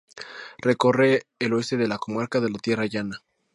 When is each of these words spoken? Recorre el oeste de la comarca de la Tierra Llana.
Recorre 0.57 1.27
el 1.37 1.53
oeste 1.53 1.77
de 1.77 1.87
la 1.87 1.99
comarca 1.99 2.39
de 2.39 2.49
la 2.49 2.57
Tierra 2.57 2.87
Llana. 2.87 3.21